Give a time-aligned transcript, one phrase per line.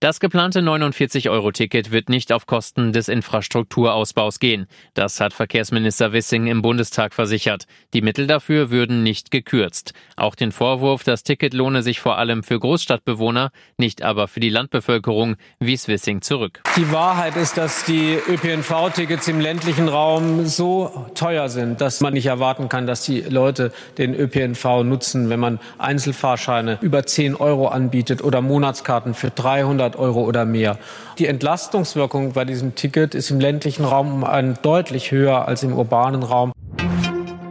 [0.00, 4.66] Das geplante 49-Euro-Ticket wird nicht auf Kosten des Infrastrukturausbaus gehen.
[4.92, 7.64] Das hat Verkehrsminister Wissing im Bundestag versichert.
[7.94, 9.94] Die Mittel dafür würden nicht gekürzt.
[10.14, 14.50] Auch den Vorwurf, das Ticket lohne sich vor allem für Großstadtbewohner, nicht aber für die
[14.50, 16.60] Landbevölkerung, wies Wissing zurück.
[16.76, 22.26] Die Wahrheit ist, dass die ÖPNV-Tickets im ländlichen Raum so teuer sind, dass man nicht
[22.26, 28.22] erwarten kann, dass die Leute den ÖPNV nutzen, wenn man Einzelfahrscheine über 10 Euro anbietet
[28.22, 30.78] oder Monatskarten für 300 100 Euro oder mehr.
[31.18, 34.24] Die Entlastungswirkung bei diesem Ticket ist im ländlichen Raum
[34.62, 36.52] deutlich höher als im urbanen Raum.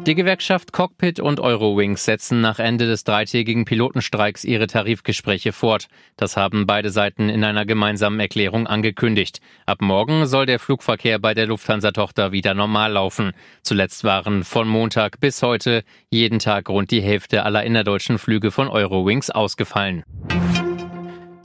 [0.06, 5.88] Die Gewerkschaft Cockpit und Eurowings setzen nach Ende des dreitägigen Pilotenstreiks ihre Tarifgespräche fort.
[6.16, 9.40] Das haben beide Seiten in einer gemeinsamen Erklärung angekündigt.
[9.66, 13.32] Ab morgen soll der Flugverkehr bei der Lufthansa-Tochter wieder normal laufen.
[13.64, 18.68] Zuletzt waren von Montag bis heute jeden Tag rund die Hälfte aller innerdeutschen Flüge von
[18.68, 20.04] Eurowings ausgefallen.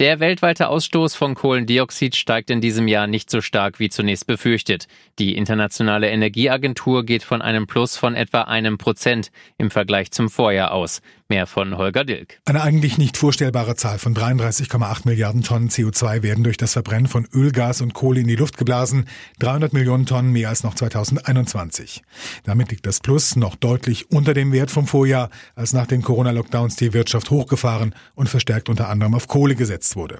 [0.00, 4.86] Der weltweite Ausstoß von Kohlendioxid steigt in diesem Jahr nicht so stark wie zunächst befürchtet.
[5.18, 10.72] Die Internationale Energieagentur geht von einem Plus von etwa einem Prozent im Vergleich zum Vorjahr
[10.72, 11.02] aus.
[11.30, 12.40] Mehr von Holger Dilk.
[12.44, 17.24] Eine eigentlich nicht vorstellbare Zahl von 33,8 Milliarden Tonnen CO2 werden durch das Verbrennen von
[17.32, 19.04] Öl, Gas und Kohle in die Luft geblasen.
[19.38, 22.02] 300 Millionen Tonnen mehr als noch 2021.
[22.42, 26.74] Damit liegt das Plus noch deutlich unter dem Wert vom Vorjahr, als nach den Corona-Lockdowns
[26.74, 30.18] die Wirtschaft hochgefahren und verstärkt unter anderem auf Kohle gesetzt wurde.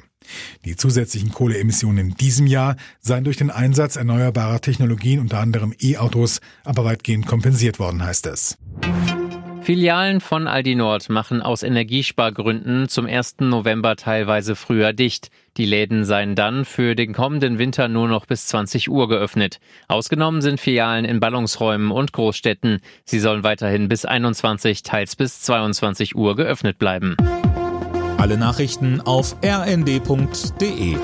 [0.64, 6.40] Die zusätzlichen Kohleemissionen in diesem Jahr seien durch den Einsatz erneuerbarer Technologien, unter anderem E-Autos,
[6.62, 8.58] aber weitgehend kompensiert worden, heißt es.
[9.70, 13.36] Filialen von Aldi Nord machen aus Energiespargründen zum 1.
[13.38, 15.30] November teilweise früher dicht.
[15.56, 19.60] Die Läden seien dann für den kommenden Winter nur noch bis 20 Uhr geöffnet.
[19.86, 22.80] Ausgenommen sind Filialen in Ballungsräumen und Großstädten.
[23.04, 27.14] Sie sollen weiterhin bis 21, teils bis 22 Uhr geöffnet bleiben.
[28.18, 30.96] Alle Nachrichten auf rnd.de